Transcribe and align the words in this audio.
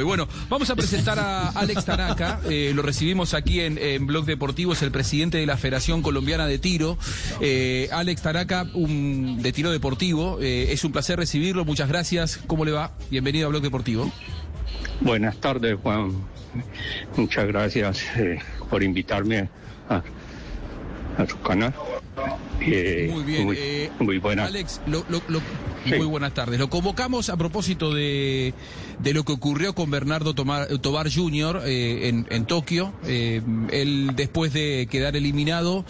Y 0.00 0.04
bueno, 0.04 0.28
vamos 0.48 0.70
a 0.70 0.76
presentar 0.76 1.18
a 1.18 1.48
Alex 1.48 1.84
Tanaka, 1.84 2.40
eh, 2.48 2.72
lo 2.74 2.82
recibimos 2.82 3.34
aquí 3.34 3.60
en, 3.60 3.78
en, 3.78 4.06
Blog 4.06 4.24
Deportivo, 4.24 4.72
es 4.72 4.82
el 4.82 4.90
presidente 4.90 5.38
de 5.38 5.46
la 5.46 5.56
Federación 5.56 6.02
Colombiana 6.02 6.46
de 6.46 6.58
Tiro. 6.58 6.98
Eh, 7.40 7.88
Alex 7.92 8.22
Tanaka, 8.22 8.66
un, 8.74 9.42
de 9.42 9.52
tiro 9.52 9.70
deportivo, 9.70 10.38
eh, 10.40 10.72
es 10.72 10.84
un 10.84 10.92
placer 10.92 11.18
recibirlo, 11.18 11.64
muchas 11.64 11.88
gracias. 11.88 12.40
¿Cómo 12.46 12.64
le 12.64 12.72
va? 12.72 12.92
Bienvenido 13.10 13.46
a 13.46 13.50
Blog 13.50 13.62
Deportivo. 13.62 14.10
Buenas 15.00 15.36
tardes, 15.38 15.78
Juan. 15.82 16.12
Muchas 17.16 17.46
gracias 17.46 18.04
eh, 18.16 18.38
por 18.70 18.82
invitarme 18.82 19.48
a, 19.88 20.02
a 21.16 21.26
su 21.26 21.40
canal. 21.40 21.74
Eh, 22.60 23.08
muy 23.12 23.22
bien, 23.24 23.44
muy, 23.44 23.56
eh, 23.58 23.90
muy 24.00 24.18
buena. 24.18 24.44
Alex, 24.46 24.80
lo, 24.86 25.04
lo, 25.08 25.22
lo, 25.28 25.40
sí. 25.84 25.94
muy 25.96 26.06
buenas 26.06 26.34
tardes. 26.34 26.58
Lo 26.58 26.68
convocamos 26.68 27.28
a 27.30 27.36
propósito 27.36 27.94
de, 27.94 28.52
de 28.98 29.14
lo 29.14 29.24
que 29.24 29.32
ocurrió 29.32 29.74
con 29.74 29.90
Bernardo 29.90 30.34
Tomar, 30.34 30.66
Tobar 30.78 31.12
Jr. 31.12 31.62
Eh, 31.64 32.08
en, 32.08 32.26
en, 32.30 32.46
Tokio. 32.46 32.92
Él, 33.04 34.10
después 34.16 34.52
de 34.52 34.88
quedar 34.90 35.16
eliminado, 35.16 35.84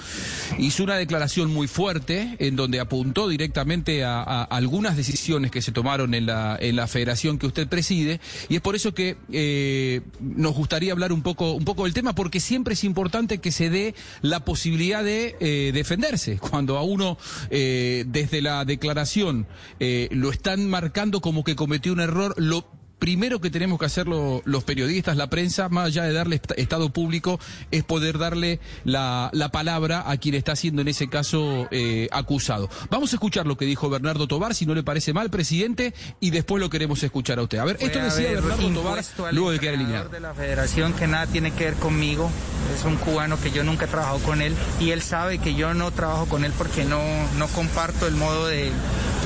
hizo 0.59 0.85
una 0.85 0.97
declaración 0.97 1.53
muy 1.53 1.69
fuerte 1.69 2.37
en 2.39 2.57
donde 2.57 2.81
apuntó 2.81 3.29
directamente 3.29 4.05
a, 4.05 4.23
a 4.23 4.43
algunas 4.45 4.97
decisiones 4.97 5.51
que 5.51 5.63
se 5.63 5.73
tomaron 5.73 6.15
en 6.15 6.27
la, 6.27 6.57
en 6.61 6.77
la 6.77 6.87
federación 6.87 7.39
que 7.39 7.47
usted 7.47 7.69
preside. 7.69 8.21
Y 8.49 8.57
es 8.57 8.61
por 8.61 8.77
eso 8.77 8.95
que 8.95 10.03
nos 10.21 10.55
gustaría 10.55 10.93
hablar 10.93 11.13
un 11.13 11.23
poco, 11.23 11.53
un 11.53 11.65
poco 11.65 11.85
del 11.85 11.95
tema, 11.95 12.15
porque 12.15 12.41
siempre 12.41 12.75
es 12.75 12.85
importante 12.85 13.39
que 13.39 13.53
se 13.53 13.71
dé 13.71 13.95
la 14.23 14.45
posibilidad 14.45 15.03
de 15.03 15.73
defenderse. 15.73 16.39
Cuando 16.39 16.68
a 16.77 16.83
uno, 16.83 17.17
eh, 17.51 18.05
desde 18.07 18.43
la 18.43 18.65
declaración, 18.65 19.47
eh, 19.81 20.09
lo 20.11 20.31
están 20.31 20.69
marcando 20.69 21.21
como 21.21 21.45
que 21.45 21.57
cometió 21.57 21.93
un 21.93 22.01
error, 22.01 22.35
lo 22.37 22.67
primero 22.99 23.41
que 23.41 23.51
tenemos 23.51 23.79
que 23.79 23.87
hacer 23.87 24.09
lo, 24.09 24.43
los 24.45 24.65
periodistas, 24.65 25.17
la 25.17 25.31
prensa, 25.31 25.69
más 25.69 25.87
allá 25.87 26.05
de 26.05 26.13
darle 26.13 26.41
estado 26.57 26.91
público, 26.91 27.39
es 27.71 27.85
poder 27.85 28.19
darle 28.19 28.61
la, 28.85 29.31
la 29.33 29.51
palabra 29.51 30.05
a 30.07 30.17
quien 30.17 30.35
está 30.35 30.57
siendo 30.57 30.83
en 30.83 30.89
ese 30.89 31.09
caso 31.09 31.69
eh, 31.71 32.09
acusado. 32.11 32.69
Vamos 32.91 33.13
a 33.13 33.17
escuchar 33.17 33.47
lo 33.47 33.57
que 33.57 33.65
dijo 33.65 33.89
Bernardo 33.89 34.27
Tobar, 34.27 34.55
si 34.55 34.67
no 34.67 34.75
le 34.75 34.83
parece 34.83 35.13
mal, 35.13 35.31
presidente, 35.31 35.95
y 36.21 36.31
después 36.31 36.61
lo 36.61 36.71
queremos 36.71 37.03
escuchar 37.03 37.39
a 37.39 37.43
usted. 37.43 37.59
A 37.59 37.65
ver, 37.65 37.77
esto 37.81 38.01
decía 38.01 38.33
Bernardo 38.33 38.69
Tobar 38.71 39.05
luego 39.33 39.51
de 39.51 39.59
quedar 39.59 39.75
eliminado. 39.75 40.09
de 40.09 40.21
la 40.21 40.35
federación 40.35 40.93
que 40.93 41.07
nada 41.07 41.27
tiene 41.27 41.53
que 41.53 41.65
ver 41.65 41.75
conmigo, 41.75 42.31
es 42.75 42.85
un 42.85 42.97
cubano 42.97 43.41
que 43.41 43.51
yo 43.51 43.65
nunca 43.65 43.87
he 43.87 43.89
trabajado 43.89 44.19
con 44.21 44.43
él, 44.43 44.55
y 44.81 44.91
él 44.91 45.03
sabe 45.03 45.39
que 45.39 45.55
yo 45.55 45.75
no 45.75 45.91
trabajo 45.91 46.27
con 46.27 46.45
él 46.45 46.53
porque 46.57 46.85
no, 46.85 47.01
no 47.37 47.49
comparto 47.49 48.07
el 48.07 48.15
modo 48.15 48.47
de, 48.47 48.71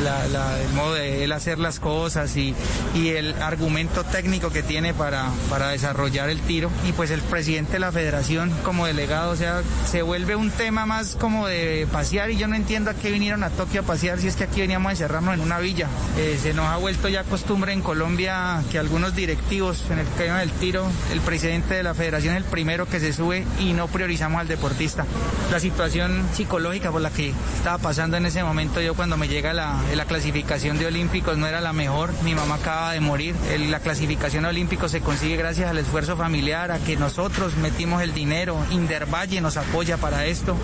la, 0.04 0.26
la, 0.28 0.60
el 0.60 0.72
modo 0.72 0.94
de 0.94 1.24
él 1.24 1.32
hacer 1.32 1.58
las 1.58 1.80
cosas 1.80 2.36
y, 2.36 2.54
y 2.94 3.08
el 3.10 3.34
argumento 3.42 4.04
técnico 4.04 4.50
que 4.50 4.62
tiene 4.62 4.94
para, 4.94 5.28
para 5.50 5.68
desarrollar 5.68 6.30
el 6.30 6.40
tiro. 6.40 6.70
Y 6.86 6.92
pues 6.92 7.10
el 7.10 7.20
presidente 7.20 7.74
de 7.74 7.78
la 7.80 7.92
federación 7.92 8.50
como 8.64 8.86
delegado, 8.86 9.32
o 9.32 9.36
sea, 9.36 9.62
se 9.90 10.02
vuelve 10.02 10.36
un 10.36 10.50
tema 10.50 10.86
más 10.86 11.16
como 11.16 11.46
de 11.46 11.86
pasear 11.92 12.30
y 12.30 12.36
yo 12.36 12.48
no 12.48 12.56
entiendo 12.56 12.90
a 12.90 12.94
qué 12.94 13.10
vinieron 13.10 13.44
a 13.44 13.50
Tokio 13.50 13.82
a 13.82 13.84
pasear 13.84 14.18
si 14.18 14.28
es 14.28 14.36
que 14.36 14.44
aquí 14.44 14.60
veníamos 14.60 14.88
a 14.88 14.92
encerrarnos 14.92 15.34
en 15.34 15.40
una 15.40 15.58
villa. 15.58 15.88
Eh, 16.18 16.38
se 16.40 16.54
nos 16.54 16.66
ha 16.66 16.76
vuelto 16.76 17.08
ya 17.08 17.24
costumbre 17.24 17.72
en 17.72 17.82
Colombia 17.82 18.62
que 18.70 18.78
algunos 18.78 19.14
directivos 19.14 19.84
en 19.90 19.98
el 19.98 20.06
tema 20.06 20.40
del 20.40 20.50
tiro, 20.50 20.86
el 21.12 21.20
presidente 21.20 21.74
de 21.74 21.82
la 21.82 21.94
federación 21.94 22.34
es 22.34 22.44
el 22.44 22.48
primero 22.48 22.86
que 22.86 23.00
se 23.00 23.12
sube 23.12 23.44
y 23.58 23.72
no 23.72 23.88
priorizamos 23.88 24.40
al 24.40 24.48
deportista. 24.48 25.04
La 25.50 25.60
situación 25.60 26.26
psicológica 26.32 26.90
por 26.90 27.00
la 27.00 27.10
que 27.10 27.32
estaba 27.56 27.78
pasando 27.78 28.16
en 28.16 28.26
ese 28.26 28.42
momento 28.42 28.80
yo 28.80 28.94
cuando 28.94 29.16
me 29.16 29.28
llega 29.28 29.52
la, 29.52 29.76
la 29.94 30.04
clasificación 30.06 30.78
de 30.78 30.86
Olímpicos 30.86 31.36
no 31.36 31.46
era 31.46 31.60
la 31.60 31.72
mejor. 31.72 32.10
Mi 32.22 32.34
mamá 32.34 32.56
acaba 32.56 32.92
de 32.92 33.00
morir. 33.00 33.34
La 33.68 33.80
clasificación 33.80 34.44
a 34.44 34.48
Olímpicos 34.48 34.90
se 34.90 35.00
consigue 35.00 35.36
gracias 35.36 35.68
al 35.70 35.78
esfuerzo 35.78 36.16
familiar, 36.16 36.72
a 36.72 36.78
que 36.78 36.96
nosotros 36.96 37.56
metimos 37.56 38.02
el 38.02 38.14
dinero. 38.14 38.56
Indervalle 38.70 39.40
nos 39.40 39.56
apoya 39.56 39.96
para 39.98 40.26
esto. 40.26 40.56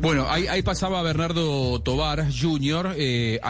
Bueno, 0.00 0.26
ahí, 0.28 0.60
pasaba 0.62 1.02
Bernardo 1.02 1.80
Tobar 1.80 2.26
Jr., 2.30 2.94
eh, 2.98 3.40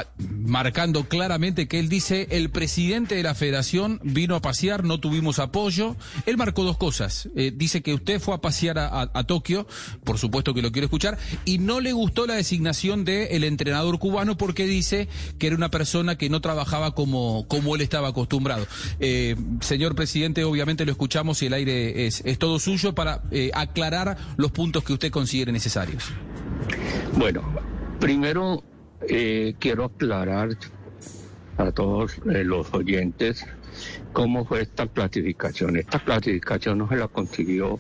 marcando 0.45 1.09
claramente 1.09 1.67
que 1.67 1.79
él 1.79 1.89
dice, 1.89 2.29
el 2.31 2.51
presidente 2.51 3.15
de 3.15 3.23
la 3.23 3.35
federación 3.35 4.01
vino 4.03 4.37
a 4.37 4.41
pasear, 4.41 4.85
no 4.85 5.01
tuvimos 5.01 5.39
apoyo. 5.39 5.97
Él 6.27 6.37
marcó 6.37 6.65
dos 6.65 6.77
cosas. 6.77 7.29
Eh, 7.35 7.53
dice 7.55 7.83
que 7.83 7.95
usted 7.95 8.21
fue 8.21 8.35
a 8.35 8.39
pasear 8.39 8.79
a, 8.79 9.25
Tokio, 9.25 9.67
por 10.05 10.19
supuesto 10.19 10.53
que 10.53 10.61
lo 10.61 10.71
quiero 10.71 10.85
escuchar, 10.85 11.19
y 11.47 11.59
no 11.59 11.81
le 11.81 11.93
gustó 11.93 12.27
la 12.27 12.35
designación 12.35 13.05
del 13.05 13.41
de 13.41 13.47
entrenador 13.47 13.99
cubano 13.99 14.37
porque 14.37 14.67
dice 14.67 15.09
que 15.39 15.47
era 15.47 15.57
una 15.57 15.71
persona 15.71 16.17
que 16.17 16.29
no 16.29 16.41
trabajaba 16.41 16.95
como, 16.95 17.47
como 17.49 17.75
él 17.75 17.81
estaba 17.81 18.09
acostumbrado. 18.09 18.67
Eh, 19.01 19.37
señor 19.61 19.95
presidente, 19.95 20.45
obviamente 20.45 20.85
lo 20.85 20.93
escuchamos 20.93 21.43
y 21.43 21.47
el 21.47 21.55
aire 21.55 22.07
es, 22.07 22.23
es 22.27 22.39
todo 22.39 22.59
suyo 22.59 22.95
para 22.95 23.23
eh, 23.31 23.51
aclarar 23.55 24.19
los 24.37 24.51
puntos 24.51 24.85
que 24.85 24.93
usted 24.93 25.11
considere 25.11 25.53
necesarios. 25.53 26.05
Bueno, 27.17 27.43
primero 27.99 28.63
eh, 29.09 29.55
quiero 29.59 29.85
aclarar 29.85 30.51
a 31.57 31.71
todos 31.73 32.19
eh, 32.33 32.45
los 32.45 32.73
oyentes 32.75 33.47
cómo 34.13 34.45
fue 34.45 34.63
esta 34.63 34.87
clasificación. 34.87 35.77
Esta 35.77 35.99
clasificación 35.99 36.79
no 36.79 36.89
se 36.89 36.97
la 36.97 37.09
consiguió 37.09 37.79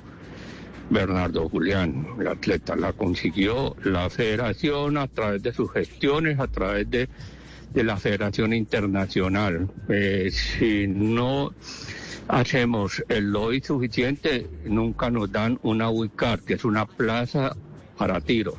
Bernardo 0.90 1.48
Julián, 1.48 2.06
el 2.18 2.28
atleta, 2.28 2.76
la 2.76 2.92
consiguió 2.92 3.74
la 3.84 4.10
federación 4.10 4.98
a 4.98 5.08
través 5.08 5.42
de 5.42 5.52
sus 5.52 5.72
gestiones, 5.72 6.38
a 6.38 6.46
través 6.46 6.90
de, 6.90 7.08
de 7.72 7.84
la 7.84 7.96
Federación 7.96 8.52
Internacional. 8.52 9.68
Eh, 9.88 10.30
si 10.30 10.86
no 10.86 11.54
hacemos 12.28 13.02
el 13.08 13.30
lobby 13.30 13.60
suficiente, 13.60 14.46
nunca 14.64 15.10
nos 15.10 15.30
dan 15.32 15.58
una 15.62 15.88
WICAR, 15.90 16.40
que 16.40 16.54
es 16.54 16.64
una 16.64 16.86
plaza 16.86 17.56
para 17.96 18.20
tiros. 18.20 18.56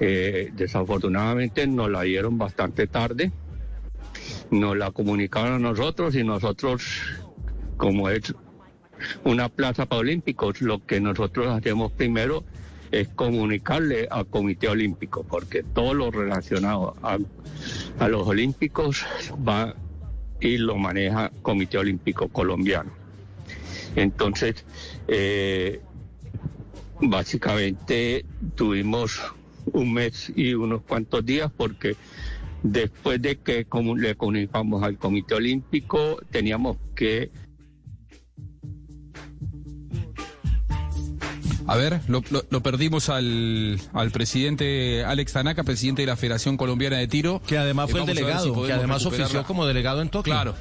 Eh, 0.00 0.50
desafortunadamente 0.54 1.66
nos 1.66 1.90
la 1.90 2.02
dieron 2.02 2.38
bastante 2.38 2.86
tarde, 2.86 3.30
nos 4.50 4.76
la 4.76 4.90
comunicaron 4.90 5.54
a 5.54 5.58
nosotros 5.58 6.14
y 6.14 6.24
nosotros, 6.24 7.02
como 7.76 8.08
es 8.08 8.34
una 9.24 9.48
plaza 9.48 9.86
para 9.86 10.00
olímpicos, 10.00 10.60
lo 10.60 10.84
que 10.84 11.00
nosotros 11.00 11.48
hacemos 11.48 11.92
primero 11.92 12.44
es 12.90 13.08
comunicarle 13.08 14.06
al 14.10 14.26
Comité 14.26 14.68
Olímpico, 14.68 15.24
porque 15.24 15.62
todo 15.62 15.94
lo 15.94 16.10
relacionado 16.10 16.94
a, 17.02 17.18
a 17.98 18.08
los 18.08 18.26
olímpicos 18.26 19.04
va 19.48 19.74
y 20.40 20.58
lo 20.58 20.76
maneja 20.76 21.30
Comité 21.42 21.78
Olímpico 21.78 22.28
Colombiano. 22.28 22.90
Entonces, 23.96 24.64
eh, 25.08 25.80
básicamente 27.00 28.24
tuvimos 28.54 29.20
un 29.66 29.92
mes 29.92 30.32
y 30.34 30.54
unos 30.54 30.82
cuantos 30.82 31.24
días 31.24 31.50
porque 31.56 31.96
después 32.62 33.20
de 33.20 33.36
que 33.36 33.66
le 33.96 34.14
comunicamos 34.14 34.82
al 34.82 34.98
Comité 34.98 35.34
Olímpico 35.34 36.18
teníamos 36.30 36.76
que 36.94 37.30
A 41.66 41.76
ver, 41.76 42.00
lo, 42.08 42.22
lo, 42.30 42.44
lo 42.50 42.62
perdimos 42.62 43.08
al, 43.08 43.80
al, 43.92 44.10
presidente 44.10 45.04
Alex 45.04 45.32
Tanaka, 45.32 45.62
presidente 45.62 46.02
de 46.02 46.06
la 46.06 46.16
Federación 46.16 46.56
Colombiana 46.56 46.98
de 46.98 47.06
Tiro. 47.06 47.40
Que 47.46 47.56
además 47.56 47.90
fue 47.90 48.00
eh, 48.00 48.02
el 48.02 48.06
delegado, 48.08 48.54
si 48.54 48.66
que 48.66 48.72
además 48.72 49.06
ofició 49.06 49.44
como 49.44 49.64
delegado 49.64 50.02
en 50.02 50.08
Tokio. 50.08 50.32
Claro. 50.32 50.54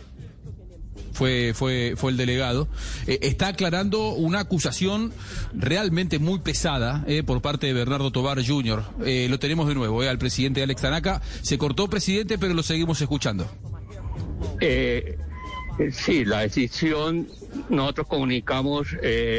Fue, 1.22 1.54
fue, 1.54 1.94
fue 1.98 2.10
el 2.10 2.18
delegado. 2.18 2.68
Eh, 3.06 3.20
está 3.22 3.50
aclarando 3.50 4.14
una 4.14 4.40
acusación 4.40 5.14
realmente 5.54 6.18
muy 6.18 6.40
pesada 6.40 7.04
eh, 7.06 7.22
por 7.22 7.44
parte 7.44 7.68
de 7.68 7.74
Bernardo 7.74 8.10
Tobar 8.10 8.44
Jr. 8.44 8.84
Eh, 9.06 9.28
lo 9.30 9.38
tenemos 9.38 9.68
de 9.68 9.76
nuevo, 9.76 10.02
al 10.02 10.18
presidente 10.18 10.64
Alex 10.64 10.82
Tanaka. 10.82 11.22
Se 11.44 11.60
cortó, 11.60 11.88
presidente, 11.88 12.40
pero 12.40 12.56
lo 12.56 12.64
seguimos 12.64 13.00
escuchando. 13.02 13.46
sí, 15.92 16.26
la 16.26 16.40
decisión, 16.40 17.28
nosotros 17.70 18.08
comunicamos, 18.08 18.88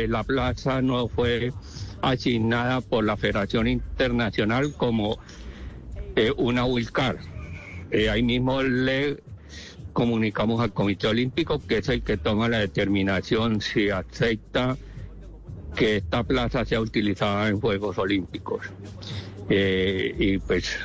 la 0.06 0.22
plaza 0.22 0.80
no 0.82 1.08
fue 1.08 1.52
asignada 2.00 2.80
por 2.80 3.02
la 3.02 3.16
Federación 3.16 3.66
Internacional 3.66 4.72
como 4.74 5.18
una 6.36 6.64
WILCAR. 6.64 7.18
ahí 8.08 8.22
mismo 8.22 8.62
le 8.62 9.31
comunicamos 9.92 10.60
al 10.60 10.72
Comité 10.72 11.08
Olímpico, 11.08 11.60
que 11.60 11.78
es 11.78 11.88
el 11.88 12.02
que 12.02 12.16
toma 12.16 12.48
la 12.48 12.58
determinación 12.58 13.60
si 13.60 13.90
acepta 13.90 14.76
que 15.74 15.96
esta 15.96 16.22
plaza 16.24 16.64
sea 16.64 16.80
utilizada 16.80 17.48
en 17.48 17.60
Juegos 17.60 17.98
Olímpicos. 17.98 18.66
Eh, 19.48 20.14
y 20.18 20.38
pues 20.38 20.78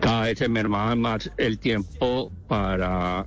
cada 0.00 0.22
vez 0.22 0.38
se 0.38 0.48
mermaba 0.48 0.94
más 0.96 1.30
el 1.36 1.58
tiempo 1.58 2.32
para 2.48 3.26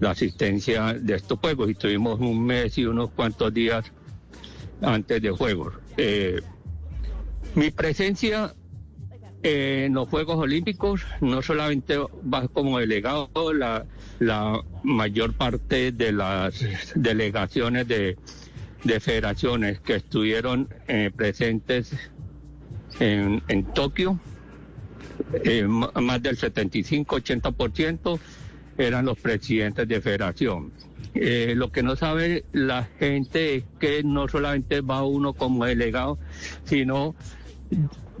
la 0.00 0.10
asistencia 0.10 0.94
de 0.94 1.14
estos 1.14 1.38
Juegos 1.38 1.70
y 1.70 1.74
tuvimos 1.74 2.20
un 2.20 2.44
mes 2.44 2.76
y 2.78 2.84
unos 2.84 3.10
cuantos 3.10 3.52
días 3.54 3.84
antes 4.80 5.22
de 5.22 5.30
Juegos. 5.30 5.74
Eh, 5.96 6.40
mi 7.54 7.70
presencia 7.70 8.54
en 9.42 9.94
los 9.94 10.08
Juegos 10.08 10.36
Olímpicos 10.36 11.04
no 11.20 11.42
solamente 11.42 11.96
va 11.98 12.46
como 12.48 12.78
delegado, 12.78 13.52
la, 13.52 13.84
la 14.18 14.62
mayor 14.82 15.34
parte 15.34 15.92
de 15.92 16.12
las 16.12 16.64
delegaciones 16.94 17.88
de, 17.88 18.16
federaciones 19.00 19.80
que 19.80 19.96
estuvieron 19.96 20.68
eh, 20.88 21.10
presentes 21.14 21.92
en, 23.00 23.42
en 23.48 23.64
Tokio, 23.64 24.18
eh, 25.44 25.64
más 25.64 26.22
del 26.22 26.36
75-80% 26.36 28.18
eran 28.78 29.04
los 29.04 29.18
presidentes 29.18 29.88
de 29.88 30.00
federación. 30.00 30.72
Eh, 31.14 31.52
lo 31.56 31.70
que 31.70 31.82
no 31.82 31.94
sabe 31.94 32.44
la 32.52 32.84
gente 32.98 33.56
es 33.56 33.64
que 33.78 34.02
no 34.02 34.28
solamente 34.28 34.80
va 34.80 35.04
uno 35.04 35.34
como 35.34 35.66
delegado, 35.66 36.18
sino 36.64 37.14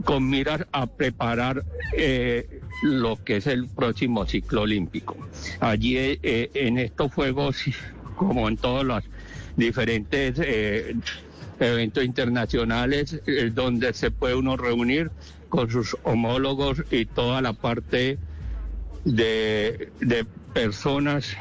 con 0.04 0.28
miras 0.28 0.66
a 0.72 0.86
preparar 0.86 1.64
eh, 1.96 2.60
lo 2.82 3.22
que 3.22 3.36
es 3.36 3.46
el 3.46 3.68
próximo 3.68 4.26
ciclo 4.26 4.62
olímpico. 4.62 5.16
Allí 5.60 5.96
eh, 5.96 6.50
en 6.54 6.78
estos 6.78 7.12
Juegos, 7.12 7.56
como 8.16 8.48
en 8.48 8.56
todos 8.56 8.84
los 8.84 9.04
diferentes 9.56 10.38
eh, 10.38 10.94
eventos 11.60 12.04
internacionales, 12.04 13.20
es 13.26 13.54
donde 13.54 13.92
se 13.92 14.10
puede 14.10 14.34
uno 14.34 14.56
reunir 14.56 15.10
con 15.48 15.70
sus 15.70 15.96
homólogos 16.02 16.82
y 16.90 17.04
toda 17.04 17.42
la 17.42 17.52
parte 17.52 18.18
de 19.04 20.26
personas 20.54 21.36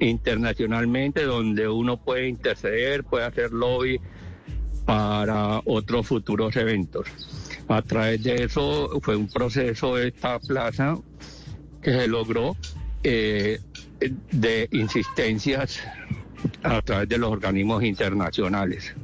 internacionalmente 0.00 1.24
donde 1.24 1.68
uno 1.68 1.96
puede 1.96 2.28
interceder, 2.28 3.04
puede 3.04 3.24
hacer 3.24 3.52
lobby 3.52 4.00
para 4.84 5.60
otros 5.64 6.06
futuros 6.06 6.56
eventos. 6.56 7.06
A 7.68 7.82
través 7.82 8.22
de 8.22 8.44
eso 8.44 9.00
fue 9.00 9.16
un 9.16 9.28
proceso 9.28 9.96
de 9.96 10.08
esta 10.08 10.38
plaza 10.38 10.98
que 11.80 11.92
se 11.92 12.06
logró 12.06 12.56
eh, 13.02 13.60
de 14.30 14.68
insistencias 14.72 15.80
a 16.62 16.82
través 16.82 17.08
de 17.08 17.18
los 17.18 17.30
organismos 17.30 17.82
internacionales. 17.82 18.94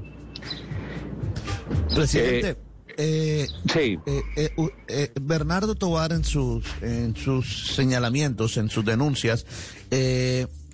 Presidente. 1.95 2.57
Eh, 3.01 3.47
sí. 3.73 3.99
Eh, 4.07 5.13
Bernardo 5.21 5.77
Tobar 5.77 6.13
en 6.13 6.25
sus 6.25 6.65
en 6.83 7.15
sus 7.15 7.75
señalamientos, 7.75 8.57
en 8.57 8.71
sus 8.71 8.85
denuncias, 8.85 9.47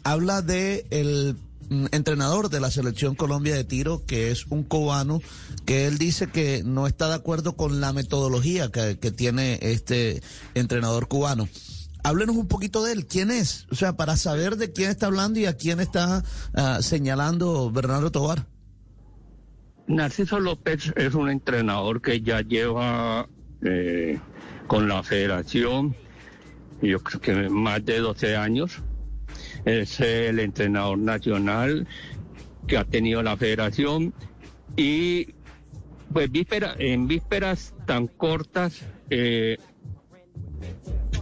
habla 0.04 0.40
de 0.40 0.86
el 0.90 1.36
entrenador 1.93 2.50
de 2.50 2.61
la 2.61 2.70
selección 2.70 3.14
Colombia 3.14 3.55
de 3.55 3.64
tiro, 3.64 4.05
que 4.06 4.31
es 4.31 4.46
un 4.46 4.62
cubano, 4.62 5.20
que 5.64 5.87
él 5.87 5.99
dice 5.99 6.28
que 6.28 6.62
no 6.64 6.87
está 6.87 7.08
de 7.08 7.14
acuerdo 7.14 7.56
con 7.56 7.81
la 7.81 7.93
metodología 7.93 8.70
que, 8.70 8.94
tiene 9.11 9.58
este 9.62 10.22
entrenador 10.55 11.08
cubano. 11.08 11.49
Háblenos 12.02 12.37
un 12.37 12.49
poquito 12.49 12.84
de 12.84 12.93
él, 12.93 13.06
quién 13.06 13.31
es, 13.31 13.66
o 13.70 13.75
sea, 13.75 13.96
para 13.96 14.16
saber 14.16 14.56
de 14.56 14.72
quién 14.72 14.90
está 14.90 15.06
hablando 15.06 15.38
y 15.38 15.46
a 15.46 15.56
quién 15.56 15.81
está 15.81 16.22
ah, 16.55 16.78
señalando 16.82 17.70
Bernardo 17.70 18.11
Tobar. 18.11 18.46
Narciso 19.87 20.40
López 20.40 20.93
es 20.96 21.14
un 21.14 21.31
entrenador 21.31 22.02
que 22.02 22.20
ya 22.20 22.40
lleva 22.40 23.28
eh, 23.62 24.19
con 24.66 24.88
la 24.88 25.02
federación, 25.02 25.94
yo 26.82 27.00
creo 27.00 27.20
que 27.20 27.49
más 27.49 27.84
de 27.84 27.99
12 27.99 28.37
años 28.37 28.82
es 29.65 30.00
el 30.00 30.41
entrenador 30.41 30.99
nacional 30.99 31.87
que 32.67 32.79
ha 32.79 32.85
tenido 32.85 33.23
la 33.23 33.37
federación 33.37 34.15
y 34.76 35.35
pues 36.12 36.31
víspera, 36.31 36.75
en 36.79 37.09
vísperas 37.09 37.75
tan 37.87 38.06
cortas 38.06 38.82
eh, 39.11 39.59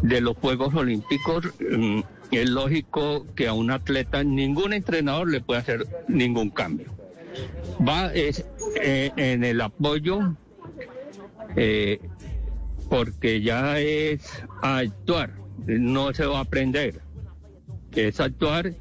de 0.03 0.21
los 0.21 0.37
Juegos 0.37 0.75
Olímpicos 0.75 1.47
mm, 1.61 2.01
es 2.31 2.51
lógico 2.51 3.27
que 3.35 3.49
a 3.49 3.53
un 3.53 3.71
atleta 3.71 4.25
ningún 4.25 4.73
entrenador 4.73 5.31
le 5.31 5.41
puede 5.41 5.61
hacer 5.61 5.87
ningún 6.09 6.51
cambio. 6.51 6.89
Va 7.87 8.13
es, 8.13 8.45
eh, 8.83 9.11
en 9.17 9.45
el 9.45 9.61
apoyo 9.61 10.37
eh, 11.57 12.01
porque 12.89 13.41
ya 13.41 13.79
es 13.79 14.45
actuar, 14.63 15.35
no 15.67 16.13
se 16.13 16.27
va 16.27 16.39
a 16.39 16.43
aprender 16.43 17.01
es 17.95 18.21
actuar 18.21 18.75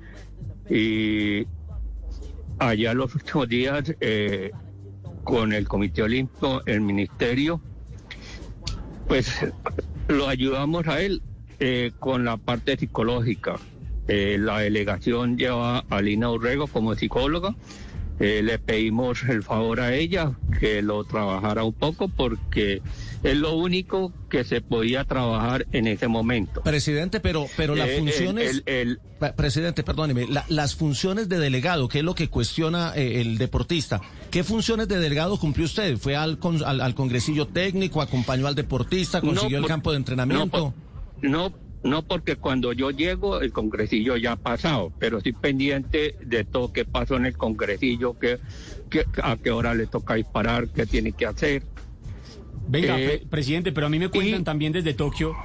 y 0.69 1.46
allá 2.60 2.94
los 2.94 3.13
últimos 3.16 3.50
días 3.50 3.94
eh, 4.00 4.52
con 5.24 5.54
el 5.54 5.68
Comité 5.68 6.04
Olímpico, 6.04 6.62
el 6.66 6.81
Ministerio, 6.81 7.62
pues 9.08 9.46
lo 10.08 10.28
ayudamos 10.28 10.88
a 10.88 11.02
él 11.02 11.22
eh, 11.60 11.92
con 12.00 12.25
la 12.25 12.38
parte 12.38 12.78
psicológica. 12.78 13.58
Eh, 14.08 14.38
la 14.40 14.60
delegación 14.60 15.38
lleva 15.38 15.80
a 15.90 16.02
Lina 16.02 16.31
Urrego 16.31 16.68
como 16.68 16.96
psicóloga 16.96 17.56
eh, 18.22 18.44
le 18.44 18.60
pedimos 18.60 19.24
el 19.24 19.42
favor 19.42 19.80
a 19.80 19.96
ella 19.96 20.34
que 20.60 20.84
lo 20.84 21.04
trabajara 21.04 21.64
un 21.64 21.74
poco 21.74 22.08
porque 22.08 22.82
es 23.24 23.36
lo 23.36 23.56
único 23.56 24.14
que 24.30 24.44
se 24.44 24.62
podía 24.62 25.04
trabajar 25.06 25.66
en 25.72 25.88
ese 25.88 26.08
momento. 26.08 26.62
Presidente, 26.62 27.20
pero 27.20 27.48
pero 27.58 27.76
las 27.76 27.90
eh, 27.90 27.98
funciones 27.98 28.62
el, 28.68 29.00
presidente, 29.36 29.84
perdóneme, 29.84 30.28
las 30.50 30.76
funciones 30.76 31.30
de 31.30 31.40
delegado, 31.40 31.88
¿qué 31.88 32.00
es 32.00 32.06
lo 32.06 32.14
que 32.14 32.30
cuestiona 32.30 32.94
eh, 32.96 33.22
el 33.22 33.40
deportista? 33.40 34.02
¿Qué 34.30 34.44
funciones 34.44 34.88
de 34.88 35.00
delegado 35.00 35.38
cumplió 35.38 35.66
usted? 35.66 35.98
¿Fue 35.98 36.16
al, 36.16 36.38
al, 36.64 36.96
congresillo 36.96 37.48
técnico, 37.48 38.02
acompañó 38.02 38.48
al 38.48 38.56
deportista, 38.56 39.20
consiguió 39.20 39.58
el 39.58 39.66
campo 39.66 39.92
de 39.92 39.98
entrenamiento? 39.98 40.58
no 40.58 40.92
no 41.22 41.54
porque 42.07 42.36
cuando 42.36 42.74
yo 42.74 42.92
llego 42.92 43.42
el 43.42 43.51
congresillo 43.51 44.16
ya 44.18 44.33
ha 44.33 44.36
pasado, 44.36 44.92
pero 45.00 45.18
estoy 45.18 45.33
pendiente 45.33 46.15
de 46.24 46.44
todo 46.44 46.72
que 46.72 46.86
pasó 46.86 47.15
en 47.15 47.25
el 47.25 47.38
congresillo, 47.38 48.17
que, 48.20 48.39
a 49.24 49.38
qué 49.38 49.51
hora 49.51 49.74
le 49.74 49.88
toca 49.88 50.15
disparar, 50.15 50.67
qué 50.70 50.86
tiene 50.86 51.12
que 51.12 51.25
hacer. 51.25 51.63
Venga, 52.67 53.00
eh, 53.00 53.24
presidente, 53.29 53.72
pero 53.72 53.88
a 53.88 53.89
mí 53.89 54.00
me 54.00 54.10
cuentan 54.10 54.44
también 54.44 54.72
desde 54.72 54.94
Tokio 54.94 55.36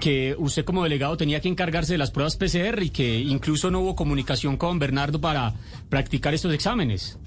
que 0.00 0.34
usted 0.38 0.64
como 0.64 0.82
delegado 0.82 1.16
tenía 1.16 1.40
que 1.40 1.48
encargarse 1.48 1.94
de 1.94 1.98
las 1.98 2.10
pruebas 2.10 2.36
PCR 2.36 2.82
y 2.82 2.90
que 2.90 3.20
incluso 3.20 3.70
no 3.70 3.80
hubo 3.80 3.96
comunicación 3.96 4.56
con 4.56 4.78
Bernardo 4.78 5.20
para 5.20 5.54
practicar 5.88 6.34
estos 6.34 6.52
exámenes. 6.52 7.18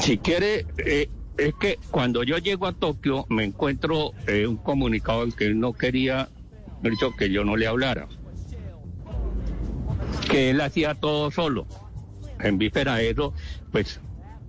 Si 0.00 0.18
quiere, 0.18 0.66
eh, 0.84 1.08
es 1.36 1.54
que 1.54 1.78
cuando 1.90 2.22
yo 2.22 2.38
llego 2.38 2.66
a 2.66 2.72
Tokio 2.72 3.26
me 3.28 3.44
encuentro 3.44 4.12
eh, 4.26 4.46
un 4.46 4.56
comunicado 4.56 5.24
en 5.24 5.32
que 5.32 5.46
él 5.46 5.58
no 5.58 5.72
quería, 5.72 6.28
dicho 6.82 7.12
que 7.16 7.30
yo 7.30 7.44
no 7.44 7.56
le 7.56 7.66
hablara, 7.66 8.08
que 10.30 10.50
él 10.50 10.60
hacía 10.60 10.94
todo 10.94 11.30
solo. 11.30 11.66
En 12.40 12.58
víspera 12.58 12.96
de 12.96 13.10
eso, 13.10 13.32
pues 13.70 14.00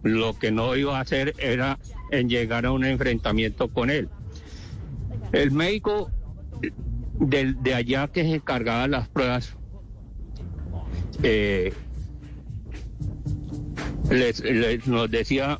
lo 0.01 0.37
que 0.37 0.51
no 0.51 0.75
iba 0.75 0.97
a 0.97 1.01
hacer 1.01 1.35
era 1.37 1.79
en 2.11 2.27
llegar 2.29 2.65
a 2.65 2.71
un 2.71 2.83
enfrentamiento 2.83 3.67
con 3.67 3.89
él. 3.89 4.09
El 5.31 5.51
médico 5.51 6.09
de, 7.19 7.53
de 7.53 7.73
allá 7.73 8.07
que 8.07 8.23
se 8.23 8.35
encargaba 8.35 8.87
las 8.87 9.07
pruebas 9.09 9.55
eh, 11.21 11.73
les, 14.09 14.87
nos 14.87 15.09
decía 15.09 15.59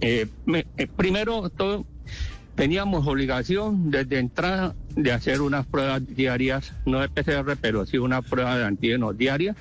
eh, 0.00 0.26
eh, 0.76 0.86
primero 0.96 1.48
todo, 1.50 1.86
teníamos 2.54 3.06
obligación 3.06 3.90
desde 3.90 4.18
entrada 4.18 4.74
de 4.96 5.12
hacer 5.12 5.40
unas 5.40 5.66
pruebas 5.66 6.06
diarias, 6.06 6.72
no 6.86 7.00
de 7.00 7.08
PCR, 7.08 7.56
pero 7.60 7.86
sí 7.86 7.98
una 7.98 8.22
prueba 8.22 8.58
de 8.58 8.64
antígenos 8.64 9.16
diaria, 9.16 9.54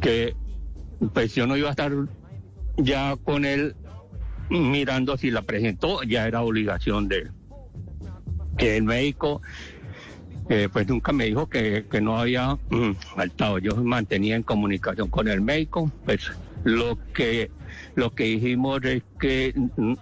que 0.00 0.34
pues 1.12 1.34
yo 1.34 1.46
no 1.46 1.56
iba 1.56 1.68
a 1.68 1.70
estar 1.70 1.92
ya 2.76 3.16
con 3.22 3.44
él 3.44 3.76
mirando 4.48 5.16
si 5.16 5.30
la 5.30 5.42
presentó, 5.42 6.02
ya 6.02 6.26
era 6.26 6.42
obligación 6.42 7.08
de 7.08 7.18
él. 7.18 7.30
Que 8.56 8.76
el 8.76 8.82
médico 8.82 9.40
eh, 10.50 10.68
pues 10.70 10.88
nunca 10.88 11.12
me 11.12 11.26
dijo 11.26 11.48
que, 11.48 11.84
no 12.02 12.18
había 12.18 12.58
mm, 12.70 12.94
faltado. 13.14 13.58
Yo 13.58 13.76
mantenía 13.76 14.34
en 14.34 14.42
comunicación 14.42 15.08
con 15.08 15.28
el 15.28 15.40
médico, 15.40 15.92
pues 16.04 16.32
lo 16.64 16.98
que 17.14 17.52
lo 17.94 18.14
que 18.14 18.24
dijimos 18.24 18.80
es 18.84 19.02
que 19.18 19.54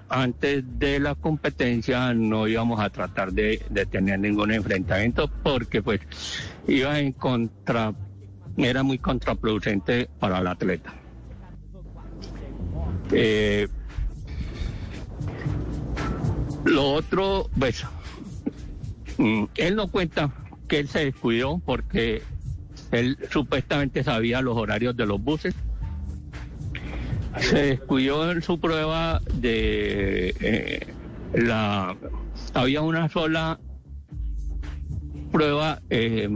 antes 0.09 0.65
de 0.79 1.01
la 1.01 1.15
competencia 1.15 2.13
no 2.15 2.47
íbamos 2.47 2.81
a 2.81 2.91
tratar 2.91 3.33
de, 3.33 3.59
tener 3.91 4.21
ningún 4.21 4.53
enfrentamiento 4.53 5.29
porque 5.43 5.83
pues 5.83 6.01
iba 6.67 6.99
en 6.99 7.13
contra, 7.13 7.95
era 8.57 8.83
muy 8.83 8.99
contraproducente 8.99 10.09
para 10.19 10.39
el 10.39 10.47
atleta. 10.47 10.95
Eh, 13.13 13.69
lo 16.65 16.93
otro, 16.93 17.49
pues, 17.59 17.85
mm, 19.17 19.45
él 19.57 19.77
no 19.77 19.89
cuenta 19.89 20.31
que 20.69 20.79
él 20.81 20.89
se 20.89 21.07
descuidó 21.07 21.61
porque 21.65 22.23
él 22.93 23.19
supuestamente 23.31 24.05
sabía 24.05 24.43
los 24.43 24.57
horarios 24.57 24.97
de 24.97 25.07
los 25.07 25.23
buses. 25.23 25.55
Se 27.37 27.63
descuidó 27.63 28.31
en 28.31 28.43
su 28.43 28.59
prueba 28.59 29.21
de 29.35 30.35
eh, 30.41 30.87
la... 31.35 31.97
Había 32.55 32.83
una 32.83 33.09
sola 33.09 33.59
prueba 35.31 35.81
eh, 35.91 36.29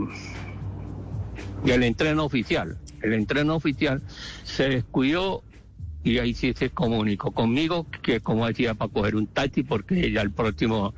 del 1.65 1.83
entreno 1.83 2.25
oficial. 2.25 2.79
El 3.03 3.15
entreno 3.15 3.57
oficial 3.57 4.03
se 4.45 4.69
descuidó 4.69 5.43
y 6.05 6.19
ahí 6.19 6.35
sí 6.35 6.53
se 6.55 6.71
comunicó 6.71 7.31
conmigo 7.31 7.87
que 8.03 8.21
como 8.21 8.47
decía 8.47 8.75
para 8.75 8.93
coger 8.93 9.17
un 9.17 9.27
taxi 9.27 9.63
porque 9.63 10.11
ya 10.11 10.23
el 10.23 10.33
próximo 10.33 10.95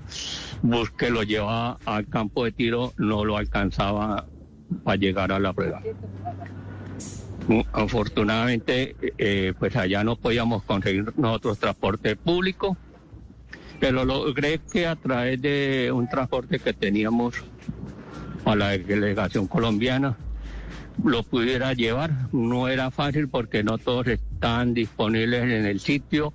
bus 0.63 0.91
que 0.91 1.11
lo 1.11 1.23
llevaba 1.23 1.79
al 1.85 2.07
campo 2.09 2.45
de 2.45 2.53
tiro 2.53 2.93
no 2.97 3.25
lo 3.25 3.37
alcanzaba 3.37 4.27
para 4.83 4.97
llegar 4.97 5.33
a 5.33 5.39
la 5.39 5.53
prueba. 5.53 5.83
Afortunadamente, 7.73 8.97
eh, 9.19 9.53
pues 9.59 9.77
allá 9.77 10.03
no 10.03 10.17
podíamos 10.17 10.63
conseguir 10.63 11.13
nosotros 11.17 11.59
transporte 11.59 12.17
público, 12.17 12.77
pero 13.81 14.05
logré 14.05 14.61
que 14.73 14.87
a 14.87 14.97
través 14.97 15.43
de 15.43 15.91
un 15.93 16.09
transporte 16.09 16.59
que 16.59 16.73
teníamos 16.73 17.35
a 18.45 18.57
la 18.57 18.71
delegación 18.71 19.47
colombiana, 19.47 20.17
lo 21.03 21.23
pudiera 21.23 21.73
llevar. 21.73 22.29
No 22.33 22.69
era 22.69 22.91
fácil 22.91 23.29
porque 23.29 23.63
no 23.63 23.79
todos 23.79 24.07
están 24.07 24.75
disponibles 24.75 25.43
en 25.43 25.67
el 25.67 25.81
sitio 25.81 26.33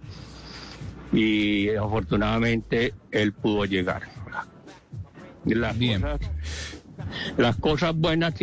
y 1.12 1.70
afortunadamente 1.70 2.94
él 3.12 3.34
pudo 3.34 3.66
llegar. 3.66 4.04
Las 5.46 5.78
Bien. 5.78 6.04
Las 7.38 7.56
cosas 7.56 7.96
buenas 7.96 8.34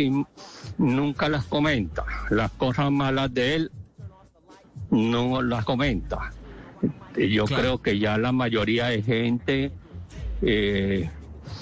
nunca 0.77 1.29
las 1.29 1.45
comenta, 1.45 2.03
las 2.29 2.51
cosas 2.51 2.91
malas 2.91 3.33
de 3.33 3.55
él 3.55 3.71
no 4.91 5.41
las 5.41 5.65
comenta. 5.65 6.31
Yo 7.15 7.45
creo 7.45 7.81
que 7.81 7.97
ya 7.97 8.17
la 8.17 8.31
mayoría 8.31 8.87
de 8.87 9.01
gente, 9.01 9.71
eh, 10.41 11.09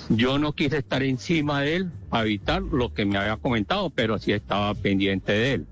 yo 0.09 0.37
no 0.37 0.53
quise 0.53 0.77
estar 0.77 1.01
encima 1.03 1.61
de 1.61 1.77
él 1.77 1.91
para 2.09 2.25
evitar 2.25 2.61
lo 2.61 2.93
que 2.93 3.05
me 3.05 3.17
había 3.17 3.37
comentado, 3.37 3.89
pero 3.89 4.17
sí 4.19 4.33
estaba 4.33 4.73
pendiente 4.73 5.31
de 5.31 5.53
él. 5.53 5.67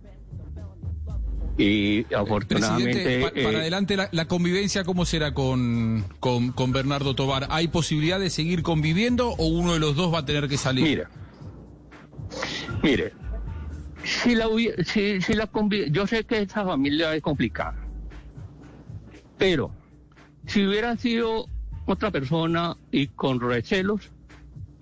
Y 1.58 2.14
afortunadamente... 2.16 3.30
para 3.44 3.58
eh, 3.58 3.62
adelante, 3.62 3.98
la, 4.12 4.26
convivencia, 4.26 4.84
¿cómo 4.84 5.06
será 5.06 5.34
con, 5.34 6.04
con, 6.20 6.52
con, 6.52 6.72
Bernardo 6.72 7.14
Tobar? 7.14 7.48
¿Hay 7.50 7.68
posibilidad 7.68 8.20
de 8.20 8.30
seguir 8.30 8.64
conviviendo 8.64 9.30
o 9.30 9.48
uno 9.48 9.74
de 9.74 9.80
los 9.80 9.96
dos 9.96 10.12
va 10.12 10.20
a 10.20 10.26
tener 10.26 10.48
que 10.48 10.58
salir? 10.58 10.84
Mira, 10.84 11.10
mire, 12.82 13.14
si 14.14 14.36
la, 14.36 14.48
si, 14.86 15.22
si 15.22 15.34
la 15.34 15.50
yo 15.90 16.08
sé 16.08 16.24
que 16.24 16.42
esa 16.42 16.66
familia 16.66 17.16
es 17.16 17.22
complicada, 17.22 17.76
pero 19.38 19.72
si 20.46 20.66
hubiera 20.66 20.96
sido 20.98 21.48
otra 21.86 22.12
persona 22.12 22.78
y 22.92 23.08
con 23.08 23.40
recelos, 23.40 24.12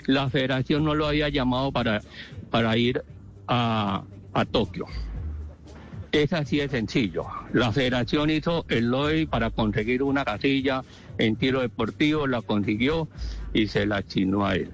la 0.06 0.30
federación 0.30 0.84
no 0.84 0.96
lo 0.96 1.08
había 1.08 1.30
llamado 1.30 1.72
para, 1.72 2.02
para 2.50 2.76
ir 2.78 3.04
a, 3.48 4.04
a 4.34 4.46
Tokio. 4.46 4.86
Es 6.12 6.34
así 6.34 6.58
de 6.58 6.68
sencillo. 6.68 7.26
La 7.54 7.72
federación 7.72 8.30
hizo 8.30 8.66
el 8.68 8.90
LOI 8.90 9.28
para 9.28 9.50
conseguir 9.50 10.04
una 10.04 10.26
casilla 10.26 10.84
en 11.18 11.38
tiro 11.38 11.62
deportivo, 11.62 12.28
la 12.28 12.42
consiguió 12.42 13.08
y 13.54 13.68
se 13.68 13.86
la 13.86 14.04
chinó 14.04 14.46
a 14.46 14.56
él. 14.56 14.72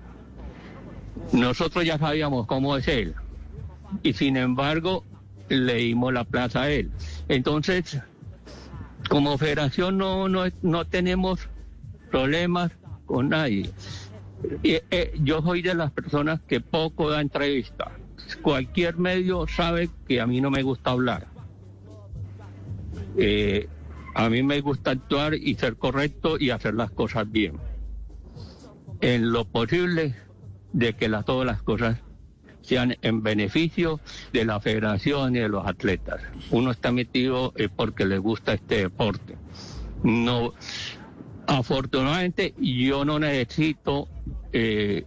Nosotros 1.33 1.85
ya 1.85 1.97
sabíamos 1.97 2.47
cómo 2.47 2.75
es 2.77 2.87
él 2.87 3.15
y 4.03 4.13
sin 4.13 4.37
embargo 4.37 5.03
leímos 5.49 6.13
la 6.13 6.23
plaza 6.23 6.63
a 6.63 6.69
él. 6.69 6.91
Entonces, 7.27 7.99
como 9.09 9.37
federación 9.37 9.97
no, 9.97 10.27
no, 10.27 10.45
no 10.61 10.85
tenemos 10.85 11.49
problemas 12.11 12.71
con 13.05 13.29
nadie. 13.29 13.69
Eh, 14.63 15.13
yo 15.23 15.41
soy 15.41 15.61
de 15.61 15.73
las 15.73 15.91
personas 15.91 16.41
que 16.41 16.61
poco 16.61 17.09
da 17.09 17.21
entrevista 17.21 17.91
cualquier 18.35 18.97
medio 18.97 19.47
sabe 19.47 19.89
que 20.07 20.19
a 20.19 20.27
mí 20.27 20.41
no 20.41 20.51
me 20.51 20.63
gusta 20.63 20.91
hablar. 20.91 21.27
Eh, 23.17 23.67
a 24.15 24.29
mí 24.29 24.43
me 24.43 24.61
gusta 24.61 24.91
actuar 24.91 25.33
y 25.35 25.55
ser 25.55 25.77
correcto 25.77 26.37
y 26.39 26.49
hacer 26.49 26.73
las 26.73 26.91
cosas 26.91 27.31
bien. 27.31 27.57
En 29.01 29.31
lo 29.31 29.45
posible 29.45 30.15
de 30.73 30.93
que 30.93 31.09
todas 31.25 31.45
las 31.45 31.61
cosas 31.61 31.99
sean 32.67 32.97
en 33.01 33.23
beneficio 33.23 34.01
de 34.33 34.43
la 34.43 34.59
federación 34.59 35.35
y 35.35 35.39
de 35.39 35.47
los 35.47 35.65
atletas. 35.65 36.21
Uno 36.51 36.71
está 36.71 36.91
metido 36.91 37.53
porque 37.75 38.05
le 38.05 38.17
gusta 38.17 38.53
este 38.53 38.79
deporte. 38.81 39.37
No, 40.03 40.53
afortunadamente 41.47 42.53
yo 42.59 43.05
no 43.05 43.19
necesito 43.19 44.09
eh, 44.51 45.05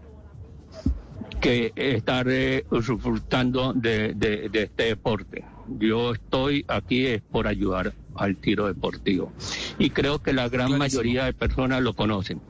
que 1.40 1.72
estar 1.76 2.26
eh, 2.28 2.64
disfrutando 2.70 3.74
de, 3.74 4.48
este 4.52 4.84
deporte. 4.84 5.44
Yo 5.78 6.14
estoy 6.14 6.64
aquí 6.66 7.06
es 7.06 7.22
por 7.22 7.46
ayudar 7.46 7.92
al 8.14 8.36
tiro 8.36 8.66
deportivo. 8.66 9.32
Y 9.78 9.90
creo 9.90 10.22
que 10.22 10.32
la 10.32 10.48
gran 10.48 10.76
mayoría 10.78 11.26
de 11.26 11.34
personas 11.34 11.82
lo 11.82 11.94
conocen. 11.94 12.40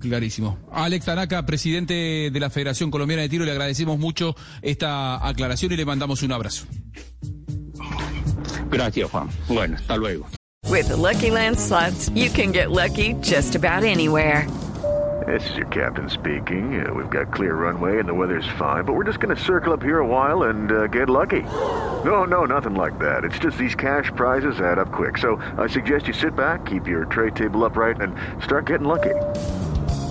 Clarísimo. 0.00 0.58
Alex 0.72 1.04
Tanaka, 1.04 1.44
presidente 1.44 2.30
de 2.32 2.40
la 2.40 2.50
Federación 2.50 2.90
Colombiana 2.90 3.22
de 3.22 3.28
Tiro, 3.28 3.44
le 3.44 3.52
agradecemos 3.52 3.98
mucho 3.98 4.34
esta 4.62 5.26
aclaración 5.26 5.72
y 5.72 5.76
le 5.76 5.84
mandamos 5.84 6.22
un 6.22 6.32
abrazo. 6.32 6.66
Gracias, 8.70 9.10
Juan. 9.10 9.28
Bueno, 9.48 9.76
hasta 9.76 9.96
luego. 9.96 10.26
With 10.68 10.88
Lucky 10.90 11.30
Land 11.30 11.58
slots, 11.58 12.10
you 12.14 12.30
can 12.30 12.52
get 12.52 12.70
lucky 12.70 13.14
just 13.20 13.56
about 13.56 13.82
anywhere. 13.82 14.46
This 15.26 15.48
is 15.50 15.56
your 15.56 15.66
captain 15.66 16.08
speaking. 16.08 16.84
Uh, 16.84 16.94
we've 16.94 17.10
got 17.10 17.32
clear 17.32 17.54
runway 17.54 17.98
and 17.98 18.08
the 18.08 18.14
weather's 18.14 18.48
fine, 18.58 18.84
but 18.84 18.94
we're 18.94 19.04
just 19.04 19.20
going 19.20 19.34
to 19.36 19.42
circle 19.42 19.72
up 19.72 19.82
here 19.82 19.98
a 19.98 20.06
while 20.06 20.44
and 20.44 20.72
uh, 20.72 20.86
get 20.86 21.10
lucky. 21.10 21.42
No, 22.04 22.24
no, 22.24 22.46
nothing 22.46 22.74
like 22.74 22.98
that. 23.00 23.24
It's 23.24 23.38
just 23.38 23.58
these 23.58 23.74
cash 23.74 24.10
prizes 24.16 24.60
add 24.60 24.78
up 24.78 24.92
quick. 24.92 25.18
So 25.18 25.36
I 25.58 25.66
suggest 25.66 26.06
you 26.06 26.14
sit 26.14 26.34
back, 26.34 26.64
keep 26.64 26.86
your 26.86 27.04
tray 27.04 27.30
table 27.30 27.64
upright, 27.64 28.00
and 28.00 28.14
start 28.42 28.66
getting 28.66 28.88
lucky. 28.88 29.14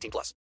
18 0.00 0.10
plus. 0.10 0.34